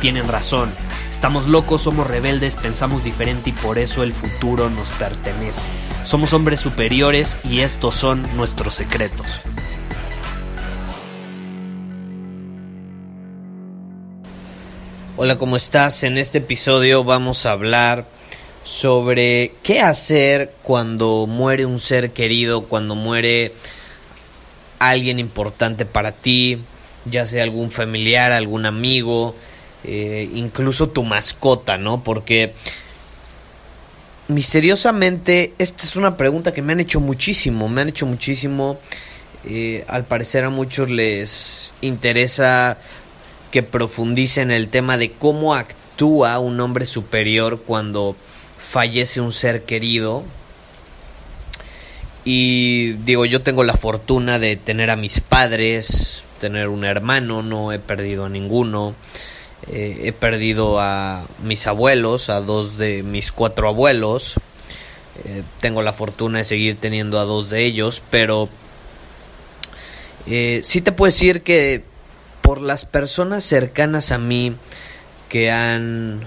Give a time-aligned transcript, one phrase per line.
[0.00, 0.72] tienen razón.
[1.10, 5.66] Estamos locos, somos rebeldes, pensamos diferente y por eso el futuro nos pertenece.
[6.04, 9.42] Somos hombres superiores y estos son nuestros secretos.
[15.16, 16.04] Hola, ¿cómo estás?
[16.04, 18.06] En este episodio vamos a hablar
[18.64, 23.52] sobre qué hacer cuando muere un ser querido, cuando muere
[24.78, 26.58] alguien importante para ti,
[27.04, 29.34] ya sea algún familiar, algún amigo,
[29.84, 32.02] eh, incluso tu mascota, ¿no?
[32.02, 32.54] Porque
[34.28, 38.78] misteriosamente esta es una pregunta que me han hecho muchísimo, me han hecho muchísimo.
[39.44, 42.78] Eh, al parecer a muchos les interesa
[43.50, 48.16] que profundice en el tema de cómo actúa un hombre superior cuando
[48.58, 50.24] fallece un ser querido.
[52.24, 57.72] Y digo, yo tengo la fortuna de tener a mis padres, tener un hermano, no
[57.72, 58.94] he perdido a ninguno.
[59.66, 64.34] Eh, he perdido a mis abuelos, a dos de mis cuatro abuelos.
[65.24, 68.48] Eh, tengo la fortuna de seguir teniendo a dos de ellos, pero
[70.26, 71.82] eh, sí te puedo decir que
[72.40, 74.54] por las personas cercanas a mí
[75.28, 76.20] que han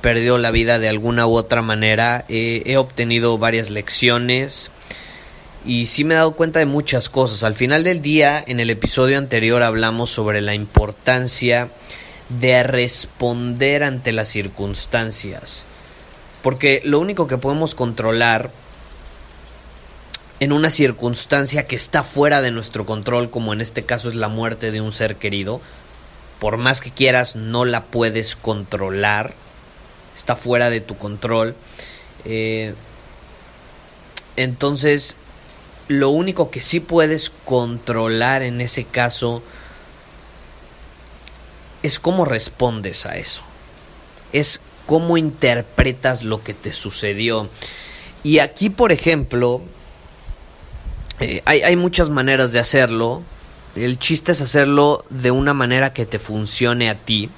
[0.00, 4.70] perdido la vida de alguna u otra manera, he obtenido varias lecciones
[5.64, 7.42] y sí me he dado cuenta de muchas cosas.
[7.42, 11.70] Al final del día, en el episodio anterior hablamos sobre la importancia
[12.28, 15.64] de responder ante las circunstancias.
[16.42, 18.50] Porque lo único que podemos controlar
[20.40, 24.28] en una circunstancia que está fuera de nuestro control, como en este caso es la
[24.28, 25.60] muerte de un ser querido,
[26.38, 29.32] por más que quieras, no la puedes controlar,
[30.16, 31.54] está fuera de tu control.
[32.24, 32.74] Eh,
[34.36, 35.16] entonces,
[35.88, 39.42] lo único que sí puedes controlar en ese caso
[41.84, 43.42] es cómo respondes a eso.
[44.32, 47.50] Es cómo interpretas lo que te sucedió.
[48.22, 49.60] Y aquí, por ejemplo,
[51.20, 53.22] eh, hay, hay muchas maneras de hacerlo.
[53.76, 57.28] El chiste es hacerlo de una manera que te funcione a ti.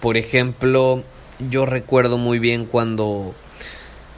[0.00, 1.04] Por ejemplo,
[1.38, 3.36] yo recuerdo muy bien cuando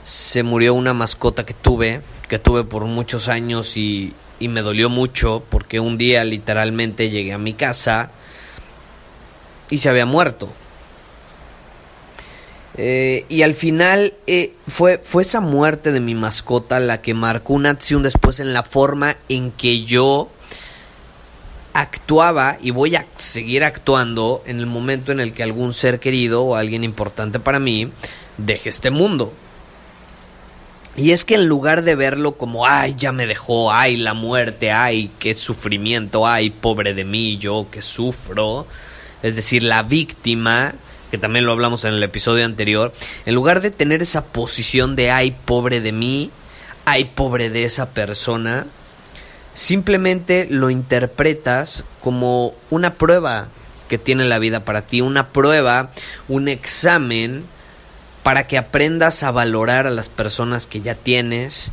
[0.03, 4.89] se murió una mascota que tuve, que tuve por muchos años y, y me dolió
[4.89, 8.09] mucho porque un día literalmente llegué a mi casa
[9.69, 10.49] y se había muerto.
[12.79, 17.53] Eh, y al final eh, fue, fue esa muerte de mi mascota la que marcó
[17.53, 20.29] una acción después en la forma en que yo
[21.73, 26.43] actuaba y voy a seguir actuando en el momento en el que algún ser querido
[26.43, 27.89] o alguien importante para mí
[28.37, 29.33] deje este mundo.
[30.95, 34.71] Y es que en lugar de verlo como, ay, ya me dejó, ay, la muerte,
[34.71, 38.65] ay, qué sufrimiento, ay, pobre de mí, yo que sufro,
[39.23, 40.73] es decir, la víctima,
[41.11, 42.93] que también lo hablamos en el episodio anterior,
[43.25, 46.31] en lugar de tener esa posición de ay pobre de mí,
[46.85, 48.65] ay pobre de esa persona,
[49.53, 53.47] simplemente lo interpretas como una prueba
[53.87, 55.91] que tiene la vida para ti, una prueba,
[56.27, 57.45] un examen
[58.23, 61.71] para que aprendas a valorar a las personas que ya tienes,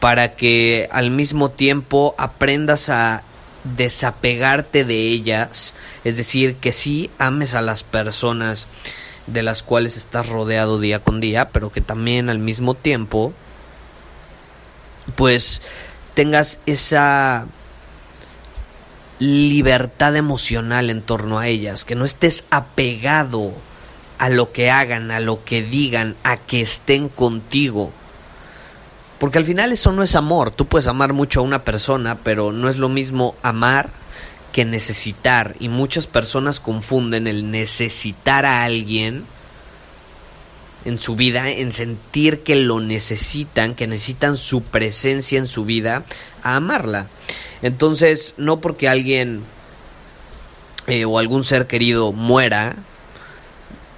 [0.00, 3.24] para que al mismo tiempo aprendas a
[3.64, 5.74] desapegarte de ellas,
[6.04, 8.66] es decir, que sí ames a las personas
[9.26, 13.32] de las cuales estás rodeado día con día, pero que también al mismo tiempo
[15.16, 15.62] pues
[16.14, 17.46] tengas esa
[19.18, 23.52] libertad emocional en torno a ellas, que no estés apegado
[24.18, 27.92] a lo que hagan, a lo que digan, a que estén contigo,
[29.18, 30.50] porque al final eso no es amor.
[30.50, 33.90] Tú puedes amar mucho a una persona, pero no es lo mismo amar
[34.52, 35.54] que necesitar.
[35.58, 39.24] Y muchas personas confunden el necesitar a alguien
[40.84, 46.04] en su vida, en sentir que lo necesitan, que necesitan su presencia en su vida,
[46.42, 47.08] a amarla.
[47.62, 49.42] Entonces, no porque alguien
[50.86, 52.76] eh, o algún ser querido muera,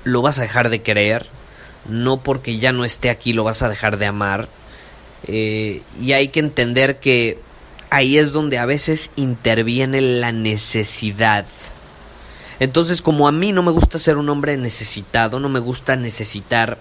[0.05, 1.29] lo vas a dejar de querer
[1.89, 4.49] no porque ya no esté aquí lo vas a dejar de amar.
[5.27, 7.39] Eh, y hay que entender que
[7.91, 11.47] ahí es donde a veces interviene la necesidad.
[12.59, 16.79] Entonces, como a mí no me gusta ser un hombre necesitado, no me gusta necesitar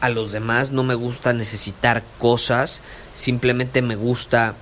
[0.00, 2.82] a los demás, no me gusta necesitar cosas,
[3.14, 4.54] simplemente me gusta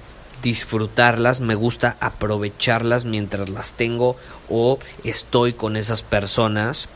[0.42, 4.16] disfrutarlas, me gusta aprovecharlas mientras las tengo
[4.48, 6.88] o estoy con esas personas,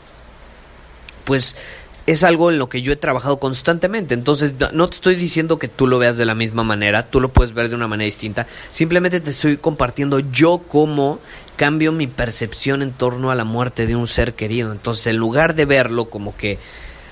[1.25, 1.57] pues
[2.07, 4.13] es algo en lo que yo he trabajado constantemente.
[4.13, 7.29] Entonces, no te estoy diciendo que tú lo veas de la misma manera, tú lo
[7.29, 8.45] puedes ver de una manera distinta.
[8.69, 11.19] Simplemente te estoy compartiendo yo cómo
[11.55, 14.71] cambio mi percepción en torno a la muerte de un ser querido.
[14.71, 16.59] Entonces, en lugar de verlo como que,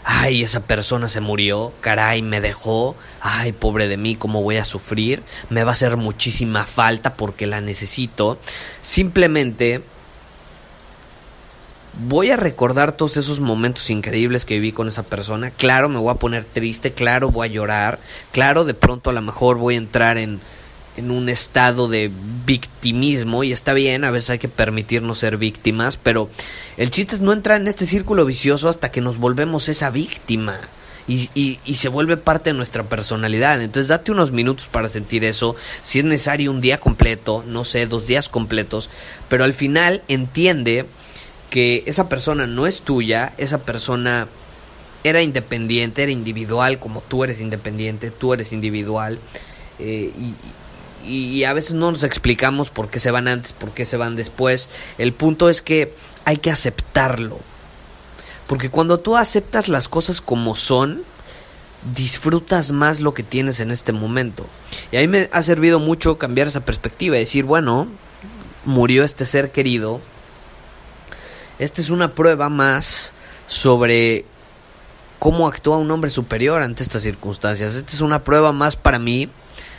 [0.04, 4.66] ay, esa persona se murió, caray, me dejó, ay, pobre de mí, cómo voy a
[4.66, 8.38] sufrir, me va a hacer muchísima falta porque la necesito.
[8.84, 9.82] Simplemente
[12.00, 15.52] voy a recordar todos esos momentos increíbles que viví con esa persona.
[15.52, 18.00] Claro, me voy a poner triste, claro, voy a llorar,
[18.32, 20.40] claro, de pronto a lo mejor voy a entrar en,
[20.98, 22.12] en un estado de
[22.46, 26.30] victimismo y está bien, a veces hay que permitirnos ser víctimas, pero
[26.78, 30.60] el chiste es no entrar en este círculo vicioso hasta que nos volvemos esa víctima.
[31.06, 33.62] Y, y, y, se vuelve parte de nuestra personalidad.
[33.62, 35.54] Entonces date unos minutos para sentir eso.
[35.84, 38.90] Si es necesario un día completo, no sé, dos días completos.
[39.28, 40.86] Pero al final entiende
[41.54, 44.28] que esa persona no es tuya, esa persona
[45.04, 49.20] era independiente, era individual, como tú eres independiente, tú eres individual,
[49.78, 50.12] eh,
[51.06, 53.98] y, y, a veces no nos explicamos por qué se van antes, por qué se
[53.98, 54.68] van después.
[54.98, 55.94] El punto es que
[56.26, 57.38] hay que aceptarlo,
[58.48, 61.04] porque cuando tú aceptas las cosas como son,
[61.96, 64.48] disfrutas más lo que tienes en este momento.
[64.92, 67.90] Y a mí me ha servido mucho cambiar esa perspectiva y decir, bueno,
[68.66, 70.02] murió este ser querido,
[71.64, 73.12] esta es una prueba más
[73.48, 74.26] sobre
[75.20, 77.76] cómo actúa un hombre superior ante estas circunstancias.
[77.76, 79.30] Esta es una prueba más para mí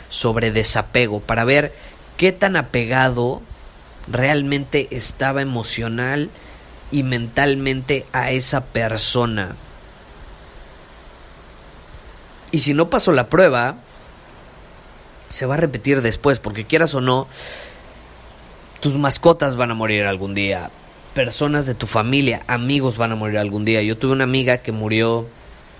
[0.08, 1.75] sobre desapego, para ver
[2.16, 3.42] qué tan apegado
[4.08, 6.31] realmente estaba emocional
[6.90, 9.56] y mentalmente a esa persona.
[12.50, 13.76] Y si no pasó la prueba,
[15.28, 17.26] se va a repetir después, porque quieras o no,
[18.81, 20.70] tus mascotas van a morir algún día,
[21.14, 23.82] personas de tu familia, amigos van a morir algún día.
[23.82, 25.26] Yo tuve una amiga que murió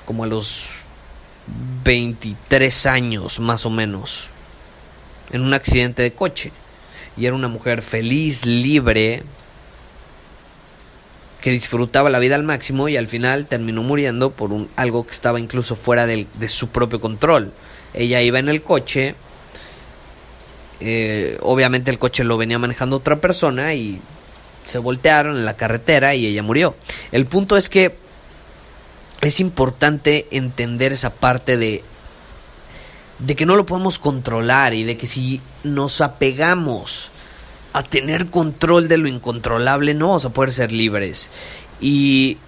[0.05, 0.65] como a los
[1.85, 4.29] 23 años más o menos
[5.33, 6.53] en un accidente de coche.
[7.17, 9.23] Y era una mujer feliz, libre,
[11.41, 15.13] que disfrutaba la vida al máximo y al final terminó muriendo por un, algo que
[15.13, 17.53] estaba incluso fuera de su propio control.
[17.93, 19.15] Ella iba en el coche,
[20.81, 24.01] eh, obviamente el coche lo venía manejando otra persona y
[24.65, 26.75] se voltearon en la carretera y ella murió.
[27.13, 27.97] El punto es que
[29.21, 31.85] es importante entender esa parte de
[33.19, 37.11] de que no lo podemos controlar y de que si nos apegamos
[37.73, 41.29] a tener control de lo incontrolable no vamos a poder ser libres.
[41.81, 42.39] Y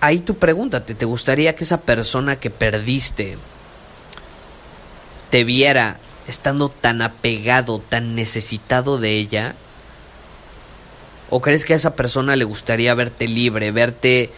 [0.00, 3.38] ahí tú pregúntate, ¿te gustaría que esa persona que perdiste
[5.30, 9.54] te viera estando tan apegado, tan necesitado de ella?
[11.30, 14.30] ¿O crees que a esa persona le gustaría verte libre, verte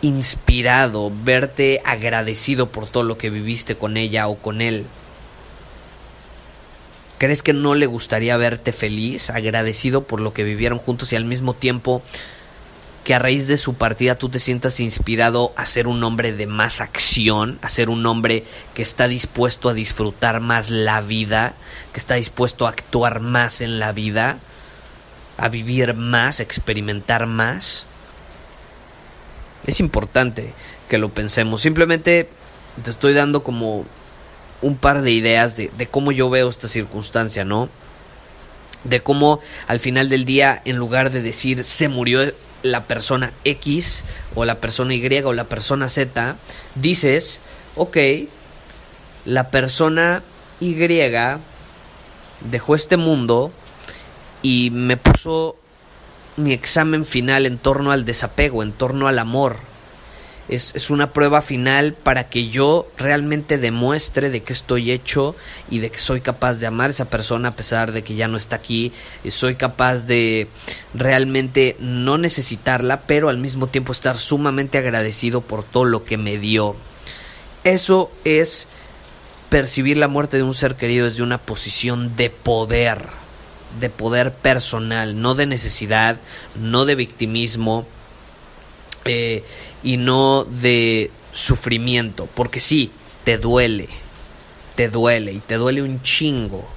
[0.00, 4.86] inspirado, verte agradecido por todo lo que viviste con ella o con él?
[7.18, 11.24] ¿Crees que no le gustaría verte feliz, agradecido por lo que vivieron juntos y al
[11.24, 12.00] mismo tiempo
[13.02, 16.46] que a raíz de su partida tú te sientas inspirado a ser un hombre de
[16.46, 18.44] más acción, a ser un hombre
[18.74, 21.54] que está dispuesto a disfrutar más la vida,
[21.92, 24.38] que está dispuesto a actuar más en la vida?
[25.38, 27.86] A vivir más, a experimentar más.
[29.66, 30.52] Es importante
[30.88, 31.62] que lo pensemos.
[31.62, 32.28] Simplemente
[32.82, 33.86] te estoy dando como
[34.60, 37.68] un par de ideas de, de, cómo yo veo esta circunstancia, ¿no?
[38.84, 44.02] De cómo al final del día, en lugar de decir se murió la persona X
[44.34, 46.36] o la persona Y o la persona Z,
[46.74, 47.40] dices,
[47.76, 47.96] ok,
[49.24, 50.22] la persona
[50.60, 50.74] Y
[52.40, 53.52] dejó este mundo
[54.42, 55.56] y me puso
[56.36, 59.56] mi examen final en torno al desapego, en torno al amor.
[60.48, 65.36] Es, es, una prueba final para que yo realmente demuestre de que estoy hecho
[65.68, 68.28] y de que soy capaz de amar a esa persona a pesar de que ya
[68.28, 68.92] no está aquí.
[69.24, 70.48] Y soy capaz de
[70.94, 76.38] realmente no necesitarla, pero al mismo tiempo estar sumamente agradecido por todo lo que me
[76.38, 76.76] dio.
[77.64, 78.68] Eso es
[79.50, 83.17] percibir la muerte de un ser querido desde una posición de poder
[83.80, 86.18] de poder personal, no de necesidad,
[86.56, 87.86] no de victimismo
[89.04, 89.44] eh,
[89.82, 92.90] y no de sufrimiento, porque sí,
[93.24, 93.88] te duele,
[94.74, 96.68] te duele y te duele un chingo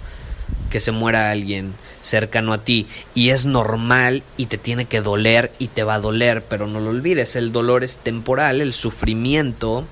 [0.70, 5.52] que se muera alguien cercano a ti y es normal y te tiene que doler
[5.60, 9.86] y te va a doler, pero no lo olvides, el dolor es temporal, el sufrimiento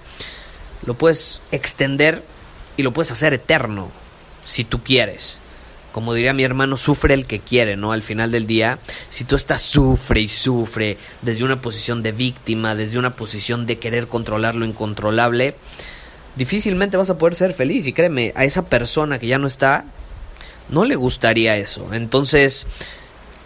[0.86, 2.24] lo puedes extender
[2.78, 3.90] y lo puedes hacer eterno
[4.46, 5.40] si tú quieres.
[5.92, 7.92] Como diría mi hermano, sufre el que quiere, ¿no?
[7.92, 8.80] Al final del día,
[9.10, 13.80] si tú estás sufre y sufre desde una posición de víctima, desde una posición de
[13.80, 15.56] querer controlar lo incontrolable,
[16.36, 17.88] difícilmente vas a poder ser feliz.
[17.88, 19.86] Y créeme, a esa persona que ya no está,
[20.70, 21.94] no le gustaría eso.
[21.94, 22.68] Entonces,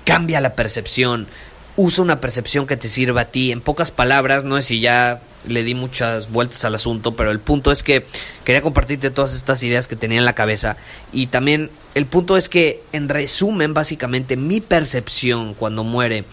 [0.06, 1.28] cambia la percepción.
[1.76, 3.52] Usa una percepción que te sirva a ti.
[3.52, 7.40] En pocas palabras, no es si ya le di muchas vueltas al asunto, pero el
[7.40, 8.06] punto es que
[8.46, 10.78] quería compartirte todas estas ideas que tenía en la cabeza.
[11.12, 16.26] Y también el punto es que, en resumen, básicamente mi percepción cuando muere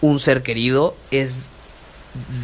[0.00, 1.44] un ser querido es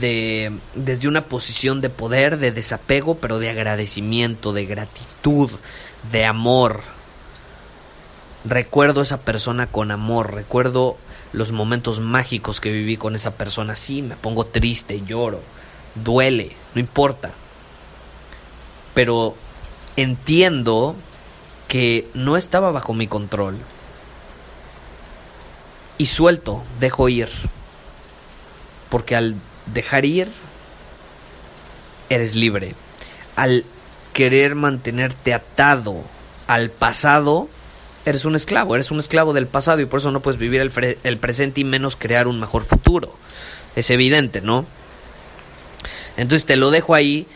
[0.00, 5.50] de desde una posición de poder, de desapego, pero de agradecimiento, de gratitud,
[6.10, 6.82] de amor
[8.44, 10.96] recuerdo a esa persona con amor, recuerdo
[11.32, 13.76] los momentos mágicos que viví con esa persona.
[13.76, 15.40] Sí, me pongo triste, lloro,
[15.94, 17.30] duele, no importa.
[18.94, 19.36] Pero
[19.96, 20.96] entiendo
[21.68, 23.56] que no estaba bajo mi control.
[25.98, 27.28] Y suelto, dejo ir.
[28.88, 30.32] Porque al dejar ir,
[32.08, 32.74] eres libre.
[33.36, 33.64] Al
[34.12, 36.02] querer mantenerte atado
[36.48, 37.48] al pasado,
[38.04, 40.98] eres un esclavo, eres un esclavo del pasado y por eso no puedes vivir el,
[41.02, 43.14] el, presente y menos crear un mejor futuro.
[43.76, 44.66] Es evidente, ¿no?
[46.16, 47.26] Entonces te lo dejo ahí,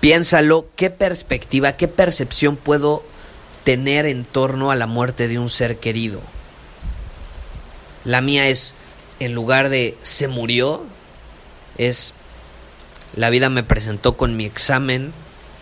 [0.00, 3.02] piénsalo, qué perspectiva, qué percepción puedo
[3.64, 6.20] tener en torno a la muerte de un ser querido.
[8.04, 8.72] La mía es,
[9.18, 10.84] en lugar de se murió,
[11.76, 12.14] es
[13.16, 15.12] la vida me presentó con mi examen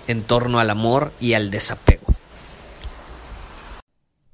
[0.07, 2.04] en torno al amor y al desapego.